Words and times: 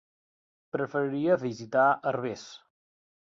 Preferiria 0.75 1.37
visitar 1.43 1.85
Herbers. 2.13 2.47